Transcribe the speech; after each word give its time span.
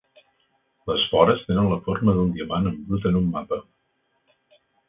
Les 0.91 1.03
vores 1.11 1.43
tenen 1.49 1.69
la 1.73 1.77
forma 1.89 2.17
d'un 2.17 2.33
diamant 2.39 2.71
en 2.73 2.81
brut 2.89 3.07
en 3.11 3.23
un 3.23 3.31
mapa. 3.37 3.63